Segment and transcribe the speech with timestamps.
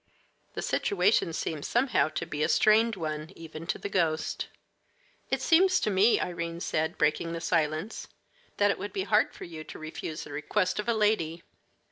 [0.55, 4.47] The situation seemed somehow to be a strained one even to the ghost.
[5.29, 8.07] "It seems to me," Irene said, breaking the silence,
[8.57, 11.43] "that it would be hard for you to refuse the request of a lady."